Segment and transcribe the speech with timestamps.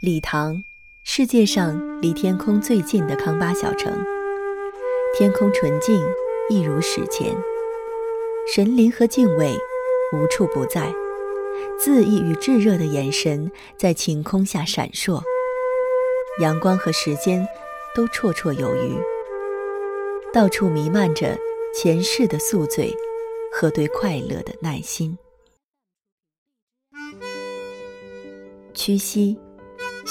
[0.00, 0.64] 礼堂，
[1.04, 3.92] 世界上离天空最近的康巴小城。
[5.14, 6.00] 天空纯净，
[6.48, 7.36] 一如史前。
[8.50, 9.54] 神灵和敬畏
[10.14, 10.90] 无处不在，
[11.78, 15.20] 恣意与炙热的眼神在晴空下闪烁。
[16.40, 17.46] 阳光和时间
[17.94, 18.96] 都绰绰有余，
[20.32, 21.36] 到处弥漫着
[21.74, 22.90] 前世的宿醉
[23.52, 25.18] 和对快乐的耐心。
[28.72, 29.38] 屈膝。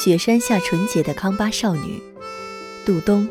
[0.02, 2.02] 雪山下纯洁的康巴少女，
[2.85, 3.27] 杜冬，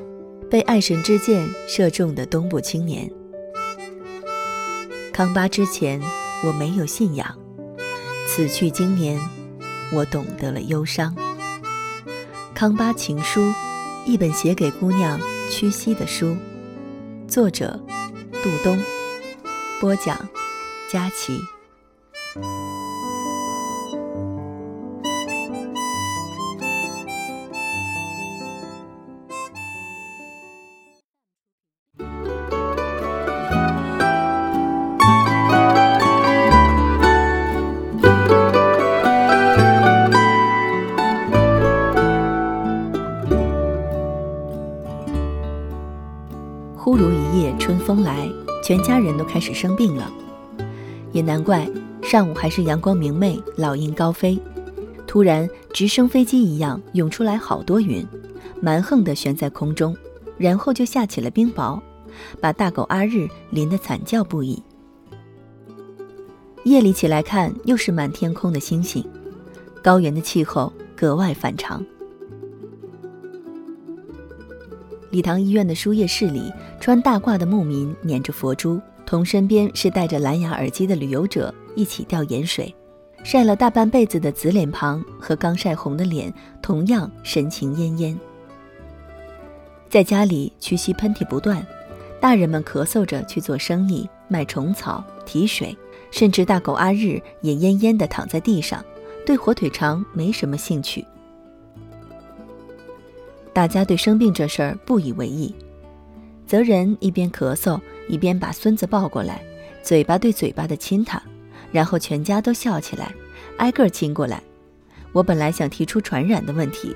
[0.50, 3.10] 被爱神之箭射中的东部青年。
[5.10, 5.98] 康巴之前，
[6.44, 7.26] 我没有信仰；
[8.26, 9.18] 此去经年，
[9.94, 11.16] 我懂得了忧伤。
[12.54, 13.50] 康巴情书，
[14.04, 15.18] 一本写给姑娘
[15.50, 16.36] 屈膝的书。
[17.26, 17.80] 作者：
[18.42, 18.78] 杜冬。
[19.80, 20.28] 播讲：
[20.92, 21.40] 佳琪。
[46.80, 48.30] 忽如一夜春风来，
[48.62, 50.10] 全家人都开始生病了，
[51.10, 51.68] 也难怪。
[52.00, 54.40] 上午还是阳光明媚，老鹰高飞，
[55.04, 58.06] 突然直升飞机一样涌出来好多云，
[58.62, 59.94] 蛮横地悬在空中，
[60.38, 61.80] 然后就下起了冰雹，
[62.40, 64.62] 把大狗阿日淋得惨叫不已。
[66.64, 69.04] 夜里起来看，又是满天空的星星，
[69.82, 71.84] 高原的气候格外反常。
[75.10, 82.74] 礼堂医院的输液室里，穿大褂的牧民捻着佛珠，同身边是戴着蓝牙耳机的旅游者一起吊盐水。
[83.24, 88.16] 晒了大半辈子的紫脸庞和刚晒红的脸，同样神情恹恹。
[89.88, 91.66] 在家里，屈膝喷嚏不断，
[92.20, 95.76] 大人们咳嗽着去做生意，卖虫草、提水，
[96.10, 98.84] 甚至大狗阿日也恹恹地躺在地上，
[99.24, 101.04] 对火腿肠没什么兴趣。
[103.52, 105.54] 大家对生病这事儿不以为意，
[106.46, 109.42] 泽仁一边咳嗽一边把孙子抱过来，
[109.82, 111.20] 嘴巴对嘴巴的亲他，
[111.72, 113.12] 然后全家都笑起来，
[113.56, 114.42] 挨个亲过来。
[115.12, 116.94] 我本来想提出传染的问题，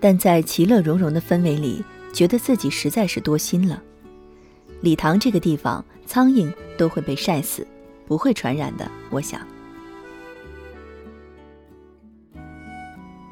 [0.00, 3.82] 但在其乐融融的氛围里，觉得自己实在是多心了。
[4.80, 7.66] 礼堂这个地方，苍蝇都会被晒死，
[8.06, 9.40] 不会传染的，我想。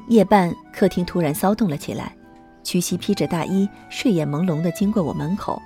[0.07, 2.15] 夜半，客厅突然骚动了起来。
[2.63, 5.61] 屈膝披着大衣，睡眼朦胧地经过我门口，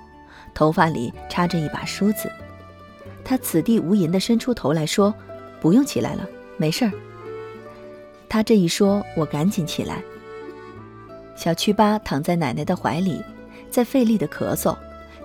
[0.54, 2.30] 头发里插着一把梳子。
[3.24, 5.14] 他此地无银地伸出头来说
[5.60, 6.92] ：“不用起来了，没事儿。”
[8.28, 10.02] 他这一说，我赶紧起来。
[11.34, 13.22] 小屈巴躺在奶奶的怀里，
[13.70, 14.76] 在费力地咳嗽，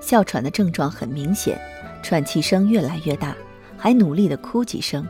[0.01, 1.59] 哮喘的症状很明显，
[2.03, 3.35] 喘气声越来越大，
[3.77, 5.07] 还努力地哭几声。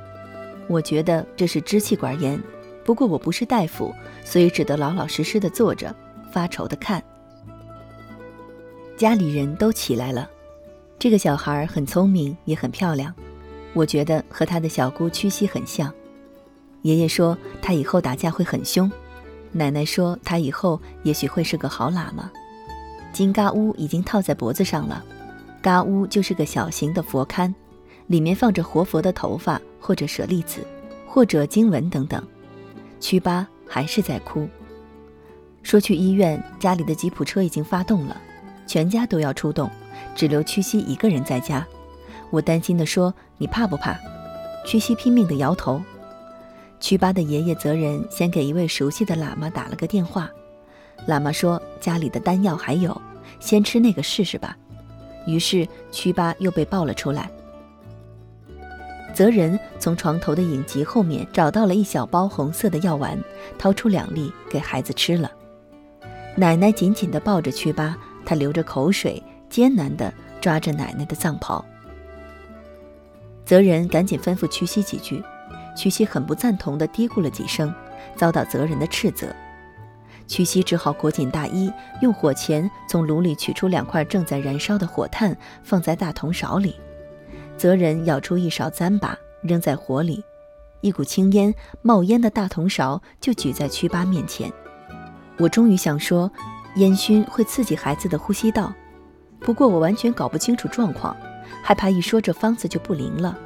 [0.68, 2.42] 我觉得这是支气管炎，
[2.86, 5.94] 不过我不是大夫，所以只得老老实实地坐着。
[6.32, 7.04] 发愁的看，
[8.98, 10.30] 家里人都起来了。
[10.98, 13.14] 这个小孩很聪明，也很漂亮，
[13.74, 15.94] 我觉得和他的小姑屈膝很像。
[16.84, 18.92] 爷爷说他以后打架会很凶，
[19.52, 22.32] 奶奶说他以后也许会是个好喇嘛。
[23.12, 25.04] 金嘎乌已经套在脖子上了，
[25.62, 27.54] 嘎乌就是个小型的佛龛，
[28.08, 30.66] 里面放着活佛的头发或者舍利子，
[31.06, 32.26] 或者经文等等。
[33.00, 34.48] 屈巴还是在哭。
[35.64, 38.20] 说去医院，家里的吉普车已经发动了，
[38.68, 39.70] 全家都要出动，
[40.16, 41.66] 只留屈膝一个人在家。
[42.30, 43.98] 我担心地说：“你怕不怕？”
[44.66, 45.82] 屈膝拼命地摇头。
[46.80, 50.30] 屈巴的爷爷泽仁先给一位熟悉的喇嘛打了个电话，
[51.08, 53.00] 喇嘛说家里的丹药还有，
[53.40, 54.58] 先吃那个试试吧。
[55.28, 57.30] 于是屈巴又被抱了出来。
[59.14, 63.22] 泽仁从床头的影集后面找到了一小包红色的药丸，
[63.60, 65.30] 掏出两粒给孩子吃了。
[66.42, 67.96] 奶奶紧紧地抱着屈巴，
[68.26, 70.12] 他流着口水，艰难地
[70.42, 71.64] 抓着奶奶的藏袍。
[73.46, 75.24] 泽仁赶紧吩咐屈膝几句，
[75.78, 77.72] 屈膝很不赞同地嘀咕了几声，
[78.16, 79.28] 遭到泽仁的斥责。
[80.28, 81.72] 屈膝只好裹紧大衣，
[82.02, 86.76] 用火钳从炉里取出两块正在燃烧的火炭，放在大铜勺里。
[87.56, 90.24] 泽仁舀出一勺糌粑，扔在火里，
[90.80, 91.54] 一股青烟
[91.84, 94.52] 冒烟的大铜勺就举在屈巴面前。
[95.38, 96.32] 我终于想说，
[96.76, 98.74] 烟熏会刺激孩子的呼吸道，
[99.40, 101.16] 不过我完全搞不清楚状况，
[101.64, 103.38] 害怕一说这方子就不灵了。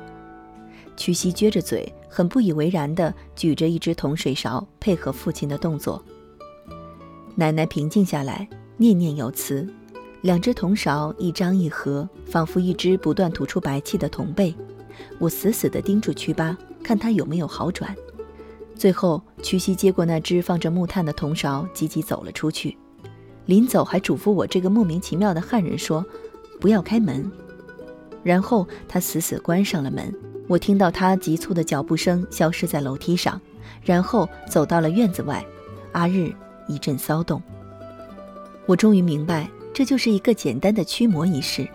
[0.98, 6.04] 屈西撅着嘴，很不以为然地举着一只铜水勺，配合父亲的动作。
[7.36, 8.48] 奶奶平静下来，
[8.78, 9.68] 念念有词，
[10.22, 14.56] 两只铜勺一张一合，仿佛一只不断吐出白气的铜贝。
[15.20, 17.94] 我死死地盯住曲巴，看他有没有好转。
[18.76, 22.78] 最后，屈膝接过那只放着木炭的铜勺，急急走了出去。
[23.46, 26.06] 临走还嘱咐我这个莫名其妙的汉人说
[26.60, 27.32] ：“不要开门。”
[28.22, 30.14] 然后他死死关上了门。
[30.48, 33.40] 我听到他急促的脚步声消失在楼梯上，
[33.84, 35.44] 然后走到了院子外。
[35.94, 36.34] 阿日
[36.68, 37.42] 一阵骚动。
[38.66, 41.68] 我终于明白，这就是一个简单的驱魔仪式。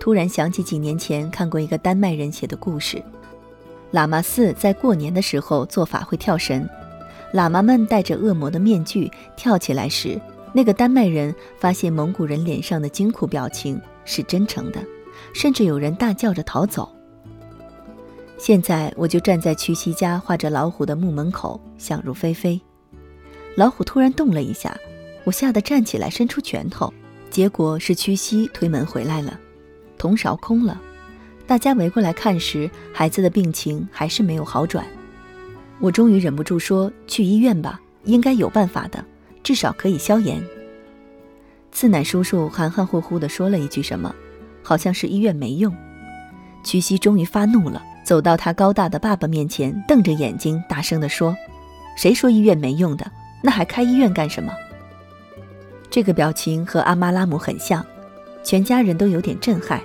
[0.00, 3.02] 突然想起几年前看过一个丹麦人写的故事：
[3.92, 6.68] 喇嘛寺在过年的时候做法会跳神，
[7.34, 10.20] 喇嘛们戴着恶魔的面具跳起来时，
[10.52, 14.82] 那个丹麦人发现蒙古人脸上的惊恐表情是真诚的。
[15.32, 16.90] 甚至有人大叫着逃走。
[18.36, 22.60] 现在我就站在屈西家画着老虎的墓门口，想入非非。
[23.54, 24.76] 老虎突然动了一下，
[25.24, 26.92] 我吓得站起来，伸出拳头。
[27.30, 29.38] 结果是屈膝推门回来了，
[29.96, 30.80] 铜勺空了。
[31.52, 34.86] 大家围过来看时，孩子的病情还是没有好转。
[35.80, 39.04] 我终于忍不住说：“去医院吧，应该有办法的，
[39.42, 40.42] 至少可以消炎。”
[41.70, 44.14] 次奶叔叔含含糊糊地说了一句什么。
[44.62, 45.70] 好像是医院没用，
[46.64, 51.36] 屈西终于发怒了，走到他高大的爸爸面前，瞪着眼睛，大声地说
[51.98, 53.04] ：“谁说医院没用的？
[53.42, 54.54] 那还开医院干什么？”
[55.92, 57.84] 这个表情和阿妈拉姆很像，
[58.42, 59.78] 全家人都有点震撼。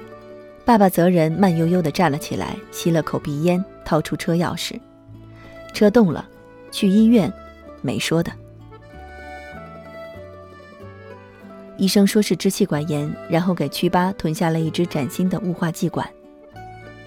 [0.67, 4.77] 爸爸责人慢悠悠地站了起来，吸了口鼻烟，掏出车钥匙。
[5.73, 6.27] 车动了，
[6.71, 7.31] 去医院，
[7.81, 8.29] 没说的。
[11.77, 16.05] 医生说是支气管炎，然后给曲巴吞下了一支崭新的雾化剂管。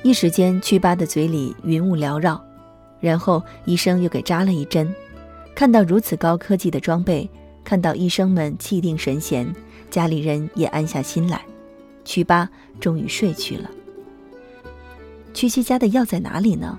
[0.02, 2.42] 一时间，曲巴的嘴里云雾缭绕。
[2.98, 4.90] 然后医生又给扎了一针。
[5.54, 7.28] 看到如此高科技的装备，
[7.62, 9.54] 看到医生们气定神闲，
[9.90, 11.42] 家里人也安下心来。
[12.10, 13.70] 曲巴终于睡去了。
[15.32, 16.76] 曲西家的药在哪里呢？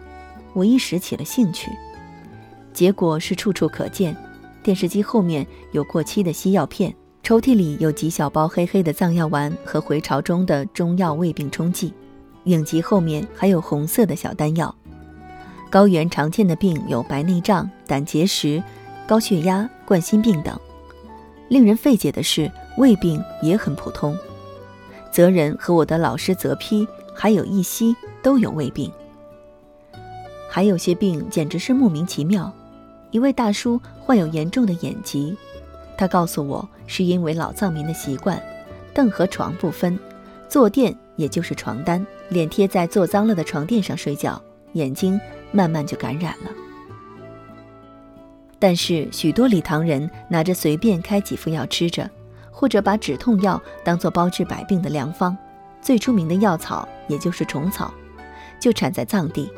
[0.52, 1.72] 我一时起了兴趣。
[2.74, 4.14] 结果是处处可见，
[4.62, 6.94] 电视机后面有过期的西药片。
[7.24, 11.94] 抽屉里有几小包黑黑的藏药丸和回潮中的中药胃病冲剂，
[12.44, 14.76] 影集后面还有红色的小丹药。
[15.70, 18.62] 高原常见的病有白内障、胆结石、
[19.08, 20.60] 高血压、冠心病等。
[21.48, 24.14] 令人费解的是，胃病也很普通。
[25.12, 28.92] 泽仁和我的老师泽批还有一西都有胃病。
[30.50, 32.52] 还有些病简直是莫名其妙。
[33.12, 35.36] 一位大叔患有严重的眼疾。
[35.98, 38.42] 他告诉我，是因为老藏民的习惯，
[38.94, 40.00] 凳和床不分，
[40.48, 44.42] 坐垫也就是床单，脸贴在坐脏了的床垫上睡觉，
[44.74, 45.20] 眼睛
[45.52, 46.50] 慢慢就感染了。
[48.58, 52.10] 但是许多礼堂人拿着随便开几副药吃着，
[52.52, 55.36] 或者把止痛药当做包治百病的良方。
[55.82, 57.92] 最出名的药草也就是虫草，
[58.60, 59.52] 就产在藏地，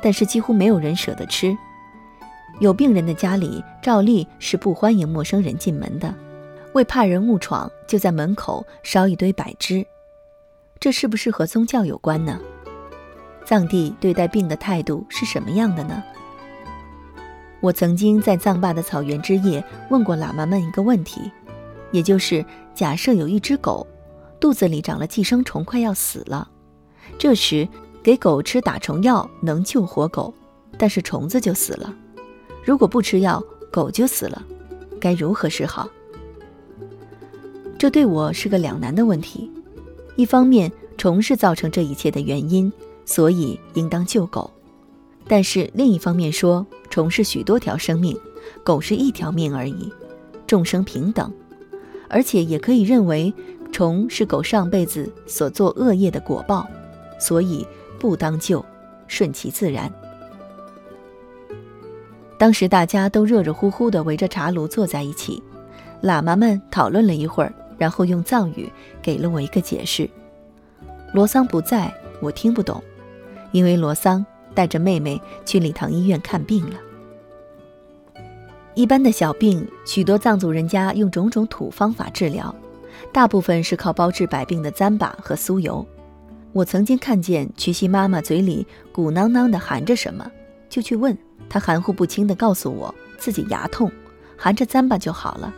[0.00, 1.56] 但是几乎没有人舍得吃。
[2.58, 6.12] 有病人的家里，照例是不欢迎陌生人进门的，
[6.72, 9.86] 为怕人误闯，就在门口烧一堆柏枝。
[10.80, 12.40] 这是不是和宗教有关呢？
[13.44, 16.02] 藏地对待病的态度是什么样的呢？
[17.60, 21.30] 我曾经在藏坝的草原之夜问过喇嘛们一个问题，
[21.92, 22.44] 也就是
[22.74, 23.86] 假设有一只狗，
[24.40, 26.50] 肚子里长了寄生虫，快要死了，
[27.18, 27.68] 这时
[28.02, 30.34] 给狗吃打虫药能救活狗，
[30.76, 31.94] 但是虫子就死了。
[32.64, 34.42] 如果不吃药，狗就死了，
[35.00, 35.88] 该如何是好？
[37.78, 39.50] 这对我是个两难的问题。
[40.16, 42.72] 一方面，虫是造成这一切的原因，
[43.04, 44.48] 所以应当救狗；
[45.26, 48.16] 但是另一方面说，虫是许多条生命，
[48.62, 49.92] 狗是一条命而已，
[50.46, 51.32] 众生平等，
[52.12, 53.32] 而且也可以认为，
[53.72, 56.68] 虫是狗上辈子所做恶业的果报，
[57.18, 57.66] 所以
[57.98, 58.62] 不当救，
[59.08, 59.90] 顺其自然。
[62.36, 65.42] 当时大家都热热乎乎地围着茶炉坐在一起，
[66.02, 70.08] 喇嘛们讨论了一会儿，然后用藏语给了我一个解释。
[71.14, 72.82] 罗桑不在，我听不懂，
[73.52, 76.76] 因为罗桑带着妹妹去礼堂医院看病了。
[78.74, 82.54] 一般的小病，许多藏族人家用种种土方法治疗，
[83.12, 85.86] 大部分是靠包治百病的糌粑和酥油。
[86.54, 90.30] 我曾经看见曲西妈妈嘴里鼓囊囊的含着什么，
[90.70, 91.16] 就去问。
[91.50, 93.92] 她含糊不清地告诉我自己牙痛，
[94.38, 95.54] 含着糌粑就好了。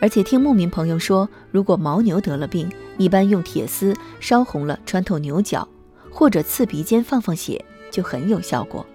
[0.00, 5.68] 而且听牧民朋友说，如果牦牛得了病，一般用铁丝烧红了穿透牛角，
[6.10, 8.86] 或者刺鼻尖放放血，就很有效果。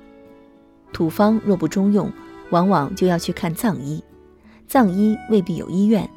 [0.92, 2.12] 土方若不中用，
[2.54, 4.02] 往往就要去看藏医。
[4.68, 6.08] 藏医未必有医院，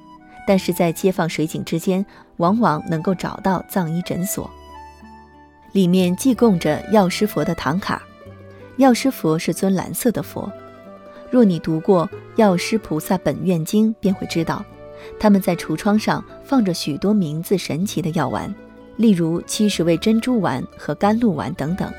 [0.47, 2.05] 但是在街坊水井之间，
[2.37, 4.49] 往往能够找到藏医诊所。
[5.73, 8.03] 里面寄供着药师佛的唐卡，
[8.77, 10.51] 药师佛是尊蓝色的佛。
[11.31, 14.63] 若你读过《药师菩萨本愿经》，便会知道，
[15.19, 18.55] 他们在橱窗上放着许多名字神奇的药丸，
[18.97, 21.91] 例如七十味珍珠丸和甘露丸等等。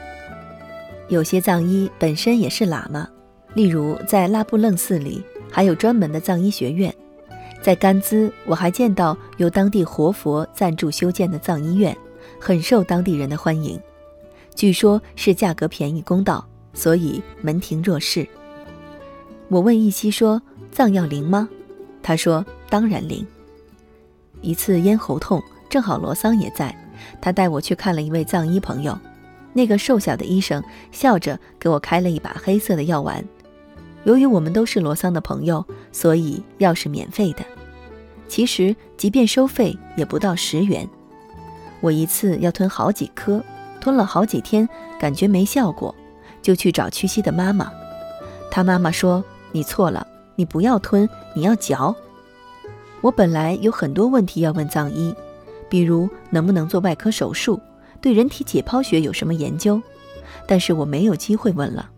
[1.09, 3.07] 有些藏医本身也是喇嘛，
[3.57, 5.19] 例如在拉布楞寺里
[5.51, 6.93] 还有专门的藏医学院。
[7.59, 11.97] 在甘孜，我还见到由当地活佛赞助修建的藏医院，
[12.39, 13.81] 很受当地人的欢迎。
[14.53, 18.27] 据说，是价格便宜、公道，所以门庭若市。
[19.49, 20.39] 我问一西说
[20.71, 21.49] ：“藏药灵吗？”
[22.03, 23.25] 他说：“当然灵。”
[24.41, 26.77] 一次咽喉痛，正好罗桑也在，
[27.19, 28.95] 他带我去看了一位藏医朋友。
[29.51, 33.25] 那个瘦小的医生笑着给我开了一把黑色的药丸。
[34.07, 37.43] 由于我们都是罗桑的朋友，所以药是免费的。
[38.29, 40.87] 其实即便收费也不到十元。
[41.81, 43.43] 我一次要吞好几颗，
[43.81, 45.93] 吞了好几天，感觉没效果，
[46.41, 47.69] 就去找屈西的妈妈。
[48.49, 49.21] 他妈妈说。
[49.53, 51.95] 你错了，你不要吞，你要嚼。
[52.99, 55.15] 我本来有很多问题要问藏医，
[55.69, 57.59] 比如能不能做外科手术，
[58.01, 59.81] 对人体解剖学有什么研究，
[60.45, 61.89] 但是我没有机会问了。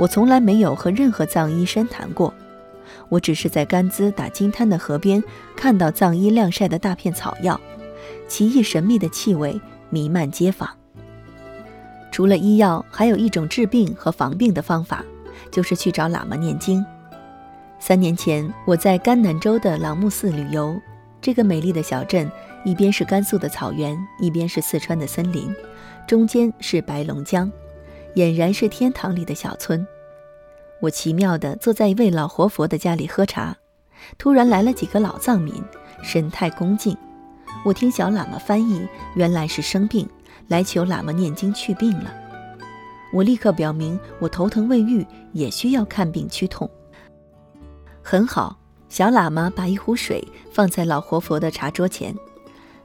[0.00, 2.32] 我从来没有和任何藏医深谈过，
[3.10, 5.22] 我只是在甘孜打金滩的河边
[5.54, 7.60] 看到藏医晾晒的大片草药，
[8.26, 10.68] 奇异神秘的气味弥漫街坊。
[12.10, 15.04] 除了医药，还有一种治病和防病的方法。
[15.50, 16.84] 就是去找喇嘛念经。
[17.80, 20.80] 三年前，我在甘南州的朗木寺旅游。
[21.20, 22.30] 这个美丽的小镇，
[22.64, 25.52] 一边是甘肃的草原，一边是四川的森林，
[26.06, 27.50] 中间是白龙江，
[28.14, 29.86] 俨然是天堂里的小村。
[30.80, 33.56] 我奇妙地坐在一位老活佛的家里喝茶，
[34.16, 35.62] 突然来了几个老藏民，
[36.02, 36.96] 神态恭敬。
[37.64, 40.08] 我听小喇嘛翻译，原来是生病，
[40.48, 42.14] 来求喇嘛念经去病了。
[43.12, 46.70] 我立刻表明，我头疼未愈，也需要看病驱痛。
[48.02, 52.16] 很好，小喇嘛把一壶水放在老活佛的茶桌前，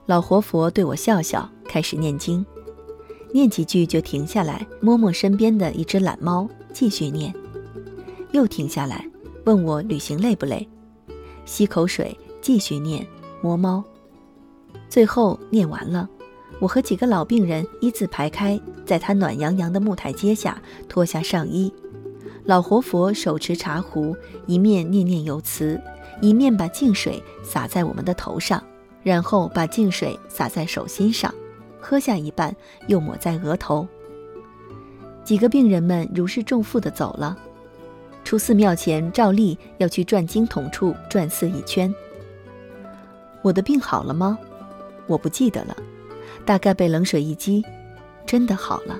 [0.06, 2.46] 老活佛对我笑笑，开始念经，
[3.36, 7.36] 念几句就停下来，摸摸身边的一只懒猫，继续念，
[8.32, 9.06] 又停下来，
[9.44, 10.66] 问我旅行累不累，
[11.44, 13.06] 吸口水，继续念，
[13.42, 13.84] 摸猫，
[14.88, 16.10] 最后念完了。
[16.62, 21.70] 我和几个老病人一字排开，在他暖洋洋的木台阶下脱下上衣。
[22.46, 24.16] 老活佛手持茶壶，
[24.46, 25.78] 一面念念有词，
[26.22, 28.64] 一面把净水洒在我们的头上，
[29.04, 31.36] 然后把净水洒在手心上，
[31.86, 32.56] 喝下一半，
[32.88, 33.88] 又抹在额头。
[35.24, 37.38] 几个病人们如释重负地走了。
[38.24, 41.94] 出寺庙前，照例要去转经筒处转四一圈。
[43.44, 44.40] 我的病好了吗？
[45.06, 45.78] 我不记得了。
[46.44, 47.64] 大概被冷水一激，
[48.26, 49.00] 真的好了。